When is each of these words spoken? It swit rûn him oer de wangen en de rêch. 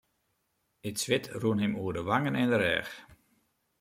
It 0.87 0.95
swit 1.01 1.25
rûn 1.41 1.61
him 1.63 1.73
oer 1.81 1.93
de 1.95 2.01
wangen 2.09 2.39
en 2.41 2.51
de 2.51 2.57
rêch. 2.63 2.91